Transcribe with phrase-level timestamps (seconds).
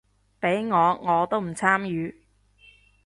[0.41, 2.23] 畀我我都唔參與